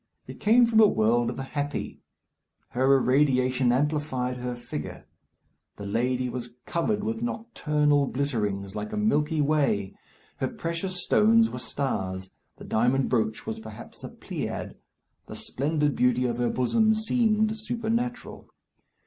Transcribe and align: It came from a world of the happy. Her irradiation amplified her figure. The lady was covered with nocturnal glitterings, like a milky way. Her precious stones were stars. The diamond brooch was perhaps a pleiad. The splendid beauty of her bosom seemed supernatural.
It 0.25 0.39
came 0.39 0.65
from 0.65 0.79
a 0.79 0.87
world 0.87 1.29
of 1.29 1.35
the 1.35 1.43
happy. 1.43 2.01
Her 2.69 2.95
irradiation 2.97 3.71
amplified 3.71 4.37
her 4.37 4.55
figure. 4.55 5.05
The 5.75 5.85
lady 5.85 6.27
was 6.27 6.55
covered 6.65 7.03
with 7.03 7.21
nocturnal 7.21 8.07
glitterings, 8.07 8.75
like 8.75 8.91
a 8.93 8.97
milky 8.97 9.41
way. 9.41 9.93
Her 10.37 10.47
precious 10.47 11.03
stones 11.03 11.51
were 11.51 11.59
stars. 11.59 12.31
The 12.57 12.65
diamond 12.65 13.09
brooch 13.09 13.45
was 13.45 13.59
perhaps 13.59 14.03
a 14.03 14.09
pleiad. 14.09 14.75
The 15.27 15.35
splendid 15.35 15.95
beauty 15.95 16.25
of 16.25 16.39
her 16.39 16.49
bosom 16.49 16.95
seemed 16.95 17.55
supernatural. 17.55 18.49